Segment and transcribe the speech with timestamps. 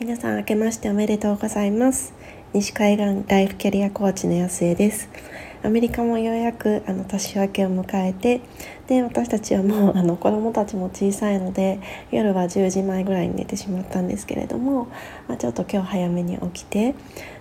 [0.00, 2.14] 皆さん明けましておめでとうございます。
[2.54, 5.10] 西海岸ライフキャリアコーチの安江です。
[5.62, 8.40] アメリカもようやくあの年明けを迎えて
[8.90, 11.78] で私たちはもうあの子どもたちも小さいので
[12.10, 14.88] 夜は10時前ぐらいに寝てしまったんですけれども、
[15.28, 16.96] まあ、ちょっと今日早めに起きて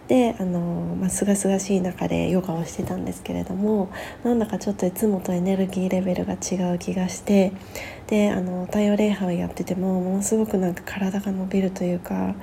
[0.09, 0.59] であの、
[0.99, 3.91] まあ、清々しい中でヨガをしてたんですけれども
[4.23, 7.51] なんだかちょっといつもとエネルギーレベルが違う気がして
[8.07, 12.33] であの太陽礼拝をやっててもものすごくなんか体が伸びるというか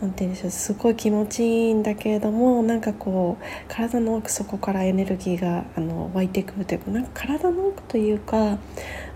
[0.00, 8.49] 何て言うんでしょうすごい気持ちいいんだけれどもなんかこう体の奥底からエネルギーがあの湧いてくるというかなんか体の奥というか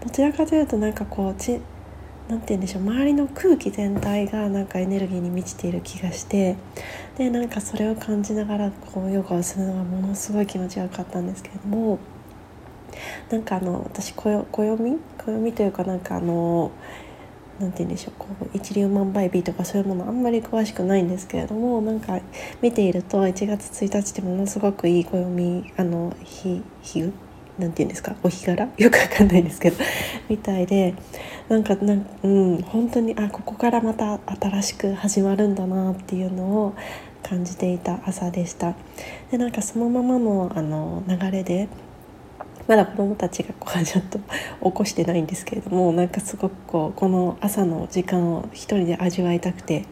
[0.03, 1.61] どちらかというとなんかこうち
[2.29, 6.57] 何て言うんでしょう周りの空気全体がなんかエネルギーに満ちている気がして
[7.19, 11.99] でなんかそれを感じながらこうヨガをするのがものすごい気持ちよかったんですけれども
[13.31, 16.71] なんかあの私暦暦というかなんかあの
[17.59, 22.21] なんて言うんでしょうこう一粒万倍日とかそういうものあんまり詳しくないんですけれどもなんか
[22.63, 27.13] 見ていると1月1日ってものすごくいい暦あの日日
[27.59, 28.17] なんて言うんですか？
[28.23, 28.69] お日柄？
[28.79, 29.77] よくわかんないですけど。
[30.29, 30.95] みたいで
[31.49, 36.75] なんかなんうん本当にあここからまた新しく始まるんだなっていうのを
[37.23, 38.75] 感じていた朝でした。
[39.31, 41.69] でなんかそのままのあの流れで
[42.67, 44.19] まだ子どもたちがこうちょっと
[44.65, 49.85] 起こしてないんですけれどもなんかすごくこうこの朝の時間を一人で味わいたくて、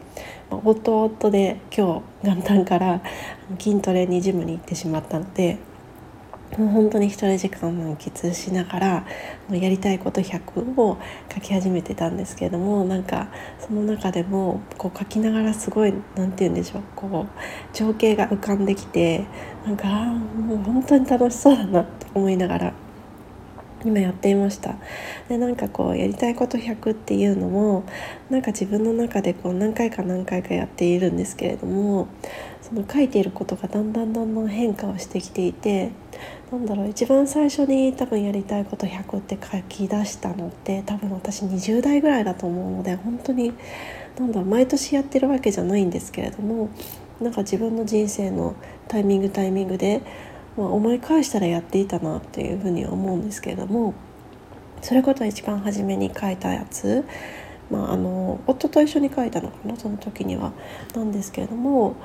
[0.49, 3.01] まあ、夫夫で今日元旦から
[3.59, 5.57] 筋トレにジムに行ってしまったので
[6.57, 9.05] もう本当に一人時間満喫しながら
[9.51, 10.97] やりたいこと100を
[11.33, 13.27] 書き始めてたんですけれどもなんか
[13.59, 19.25] その中でもこう書きながらすごい何て言うんでしょうこう情景が浮かんできて
[19.65, 22.73] なんかもう本当に楽しそうだなって思いながら
[23.85, 24.75] 今やっていました。
[25.29, 27.83] でなんかこうやりたいこと100っていうのも
[28.29, 32.07] なんか自分の中でこう何回か何回かやっているんですけれども
[32.61, 35.91] その書いていることがだんだんだんだん変化をしてきていて
[36.51, 43.53] なんだろう一番最初に多分やりたいこと100って書き出したのって多分私20代ぐらいだと思うので本当に
[44.17, 46.69] なんだろう毎年やってるわけじゃないんですけれども
[47.19, 48.55] なんか自分の人生の
[48.87, 50.01] タイミングタイミングで
[50.57, 53.93] まあ、思い返したらやっていたなっていうふうに思うんですけれども
[54.81, 57.03] それこそ一番初めに書いたやつ、
[57.71, 60.51] まあ、あの夫と一緒に書いたのかなその時には
[60.95, 61.95] なんですけれども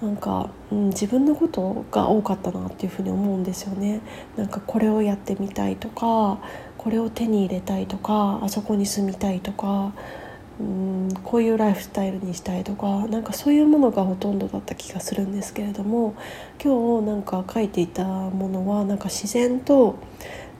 [0.00, 4.00] なんか、うん、自分のことが多かったなっていうふうに思うんですよね。
[4.36, 6.38] なんかこれをやってみたいとか
[6.76, 9.92] これを手に入れたいとかあそこに住みたいとか
[10.60, 16.14] うんこういうライフスタイルにしたいとかなんかそういうものがほとんどだった気がするんですけれども
[16.62, 19.98] 今日なんか書いていたものはなんか自然と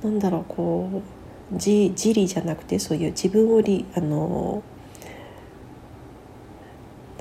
[0.02, 1.02] なんだろうこ
[1.50, 4.62] う自自利じゃなくてそういう自分をりあの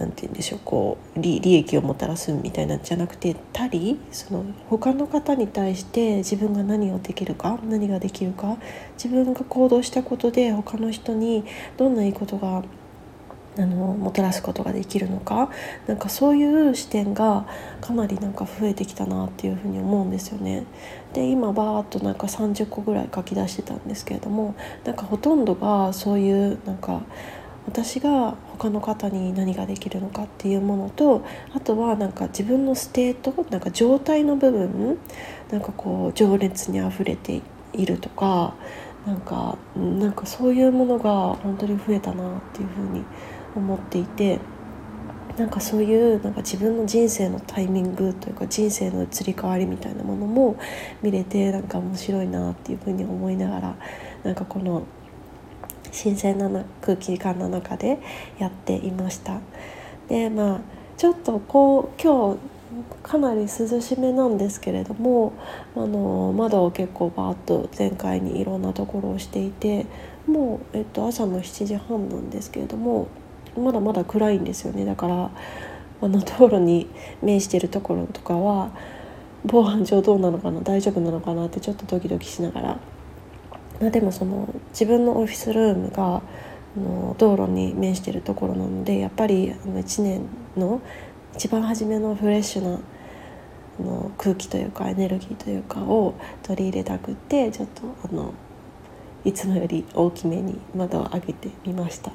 [0.06, 8.58] んて言うんでしょうこう利益をもたらすみたいなんじゃなくて他利その他の方に対して自分が何をできるか何ができるか
[8.94, 11.44] 自分が行動したことで他の人に
[11.78, 12.64] どんないいことが
[13.60, 15.50] あのもたらすことができるのか
[15.88, 17.48] なんかそういう視点が
[17.82, 20.64] かなりなんか増えてきたなっていうふうに思うんですよね。
[21.14, 24.54] で今バーッとなんか30個ぐらい書き出してたんですけれども
[24.86, 27.02] なんかほとんどがそういうなんか
[27.68, 31.24] 私が他の方に何ができるのかっていうものと
[31.54, 34.98] あとはなんか自分の state なんか状態の部分
[35.52, 37.42] なんかこう情熱にあふれて
[37.74, 38.56] いるとか
[39.06, 43.04] なんかなんかそういうものが本当に増えたなっていうふうに
[43.56, 44.40] 思っていて
[45.38, 50.58] なんかそういうなんか自分の人生のタイミングというか人生の移り変わりみたいなものも
[51.04, 53.76] 見れてなんか面白いなっていうふうに思いながら
[54.24, 54.84] なんかこの
[55.98, 56.50] 新鮮な
[56.82, 58.00] 空気感の中で
[58.38, 59.40] やっていました。
[60.08, 60.60] でまあ
[60.96, 62.40] ちょっとこう今日
[63.02, 63.48] かなり涼
[63.82, 65.34] しめなんですけれども
[65.76, 69.88] あの窓を結構バーッと全開にいろんなところをしていて
[70.28, 73.08] もう、えっと、朝の7時半なんですけれども
[73.58, 74.86] まだまだ暗いんですよね。
[74.86, 75.32] だから
[76.00, 76.88] あの道路に
[77.24, 78.70] 面してるところとかは
[79.46, 82.80] 防犯上どうなのかな大丈夫なのかなってちょっとドキドキしながら
[83.80, 86.22] まあ、でもその自分のオフィスルームがあ
[86.80, 90.82] の道路に面しているところなのでやっぱりあの1年の
[91.36, 92.80] 一番初めのフレッシュな
[93.80, 98.34] あの空気というかエネルギーというかを取り入れたくてちょっとあの
[99.24, 102.12] いつもより大きめに窓を上げてみました。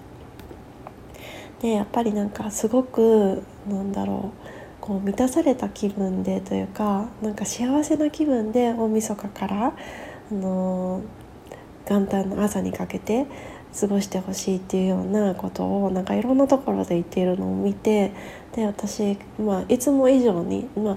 [1.60, 4.48] でやっぱりなんかすごくなんだろう
[4.80, 11.02] こう満たされた気分でというかなんか幸せな気分で大晦日からあの
[11.88, 13.26] 元旦の朝にかけて
[13.78, 18.12] 過ごしてほしいっていうようなことをなんかいろんなところで言っているのを見て
[18.54, 20.96] で私、まあ、いつも以上に、まあ、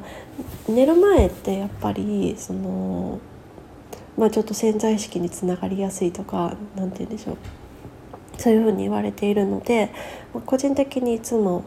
[0.69, 3.19] 寝る前ってやっぱりその、
[4.17, 7.38] まあ、ちょっと潜在意識につながりやすいとか何て言うんでしょう。
[8.38, 9.93] そういうふうに言われているので、
[10.33, 11.63] まあ、個人的にいつも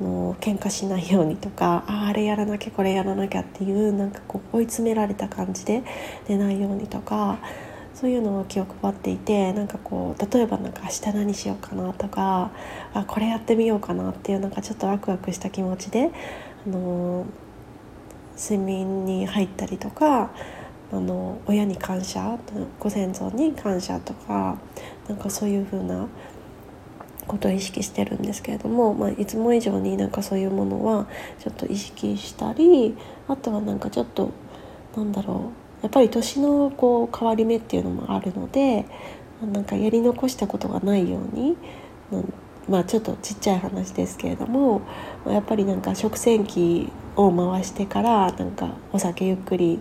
[0.00, 5.82] の喧嘩しないようにとかああれやらなきゃこれやらなきゃっていうなんかこう追い詰められた感じで
[6.28, 7.38] 出ないようにとか
[7.98, 12.50] そういうのを気を配っていてなんかこう例えばなんか明日何しようかなとか
[12.92, 16.10] あこれやってみようかなっていうなんかちょっとワクワクした気持ちで、
[16.66, 17.24] あの
[18.36, 20.30] 睡眠に入ったりとか
[20.92, 22.38] あの親に感謝
[22.78, 24.58] ご先祖に感謝とか
[25.08, 26.06] なんかそういう風な
[27.26, 31.08] ことを意識してるんですけれども、まあ、いつも以上になんかそういうものは
[31.42, 32.94] ちょっと意識したり
[33.26, 34.30] あとはなんかちょっと
[34.94, 38.86] なんだろうやっぱり年のこう変わり目っていうのもあるので
[39.40, 41.56] なんかやり残したことがないように、
[42.68, 44.80] まあちょっとちっちゃい話ですけれども
[45.28, 49.78] やっぱりなんか食洗機を回してからなんかお酒ゆっくり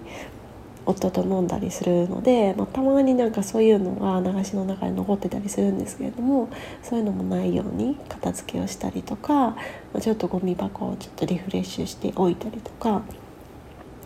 [0.85, 6.49] 夫と飲んだりするので、まあ、たまになんかそういうのが流しの中に残ってたりするんですけれども
[6.83, 9.57] そういうのもないように片付けをしたりとか、
[9.99, 13.01] ちょっとゴミ箱をちょっとリフレッシュしておいたりとか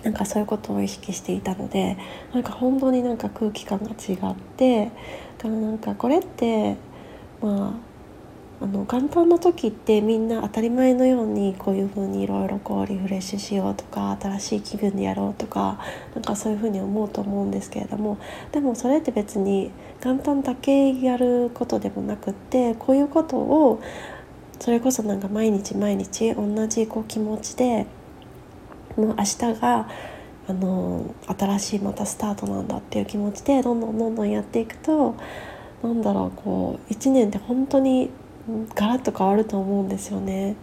[0.04, 1.98] なんかそういうことを意識していたので
[2.34, 4.94] なんか本当になんか空気感が違ってだか
[5.44, 6.78] らなんかこれって
[7.42, 7.90] まあ
[8.62, 15.80] あの元旦の時ってみんな当たり前のようにこういう風にいろいろこうリフレッシュしようとか新しい気分でやろうとか
[16.14, 18.18] なんかそういう風に思うと思うんですけれども
[18.52, 19.72] でもそれって別に
[20.04, 23.82] 元旦だけやることでもなくってこういうことを
[24.60, 27.86] それこそなんか毎日毎日同じこう気持ちで
[28.96, 29.90] もう明日が
[30.48, 35.16] あの新しいまたスタートなんだっていう気持ちでどんどんどんどんやっていくと
[35.84, 38.10] なんだろうこう1年って本当に
[38.74, 40.56] ガラッと変わると思うんですよね。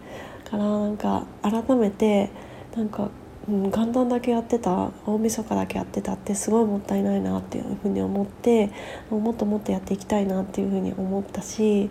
[0.49, 2.29] からなんか改めて
[2.75, 3.09] なんか、
[3.49, 8.71] うん、元旦だけやってた大晦日だけやってたってすごいもったいないなっていうふうに思って
[9.09, 11.89] もっともっとやっていきたいなっていうふうに思ったし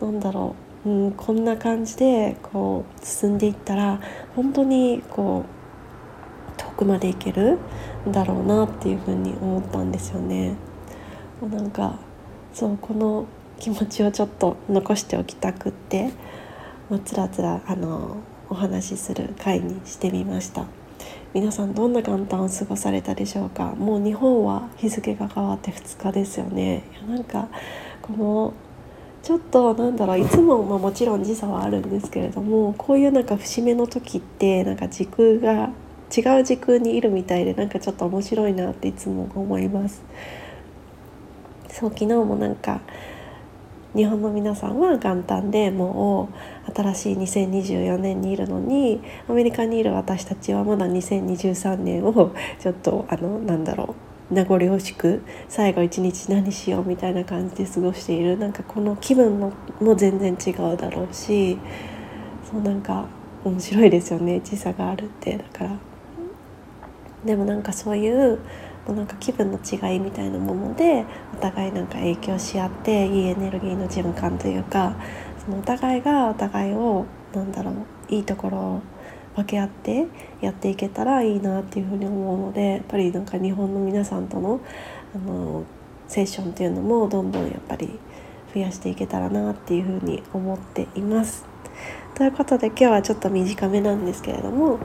[0.00, 4.00] なんだろう、うん、こんな感じでこう進んでいったら
[4.34, 5.55] 本当にこう
[6.76, 7.58] 遠くまで行ける？
[8.06, 10.56] んだろうなっていうふうに思ったんですよね。
[11.40, 11.98] なんか
[12.52, 13.26] そうこの
[13.58, 16.10] 気持ちをちょっと残しておきたくって、
[16.90, 18.18] まあ、つらつらあの
[18.50, 20.66] お話しする回にしてみました。
[21.32, 23.74] 皆さんどんな元旦を過ごされたでしょうか？
[23.76, 26.84] もう日本は日付が変わって2日ですよね。
[26.92, 27.48] いやなんか
[28.02, 28.52] この
[29.22, 35.70] ちょっとなんだろういつも、まあ、もちろん時差はあるんですけれどもこういうなんか節目の時ってなんか時空が
[36.14, 40.02] 違う時空にいるみたいでなんかちょっと面白いなっていつも思います。
[41.68, 42.80] そう昨日もなんか
[43.94, 46.28] 日本の皆さんは元旦でも
[46.68, 53.94] う新しい2024年にいるのにアメリカにいる私たちはまだ2023年をちょっとあのなんだろ
[54.30, 58.38] う名残惜しく最後一日何しようみたいな感じで過ごしている。
[58.38, 61.58] なんかこの気分のも全然違うだろうし
[62.50, 63.06] そうなんか
[63.44, 65.38] 面白いですよね時差があるって。
[65.38, 65.78] だから
[67.26, 68.38] でもなんかそういう
[68.88, 74.96] なんか気分の違いみたいなものでお互いなんか影響し合っていいエネルギーの循環というか
[75.44, 77.74] そのお互いがお互いをなんだろう
[78.08, 78.82] いいところを
[79.34, 80.06] 分け合って
[80.40, 84.60] やっていけたらいいなっていうふうに思うのでやっぱりなんか日本の皆さんとの
[85.14, 85.64] あの
[86.08, 87.98] セッションっていうのもどんどんやっぱり
[88.54, 91.44] 増やしていけたらなっていうふうに思っています。
[92.14, 94.78] ということで今日はちょっと短めなんですけれども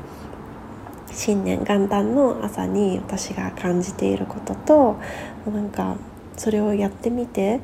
[1.14, 5.00] 新年元旦の朝に私が感じていることと
[5.52, 5.98] なんか
[6.38, 7.60] それをやってみて、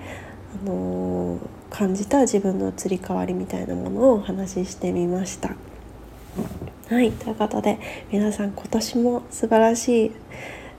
[0.64, 1.40] あのー、
[1.70, 5.56] 感じた自分の移り変わりみたいなものをお話ししてみました。
[6.90, 7.80] はいということで
[8.12, 10.12] 皆さん今年も素晴らしい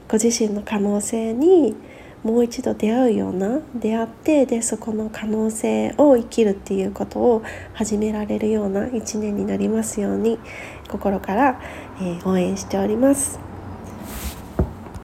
[0.09, 1.75] ご自身の可能性に
[2.23, 7.43] もう一度出会うような出会ってでそこの可能性を生きるっていうことを
[7.75, 10.39] 始められるような一年になりますように
[10.89, 11.61] 心から、
[12.01, 13.48] えー、応援しております。